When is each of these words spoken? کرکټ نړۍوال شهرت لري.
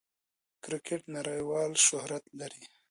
کرکټ 0.63 1.01
نړۍوال 1.15 1.71
شهرت 1.87 2.23
لري. 2.39 2.63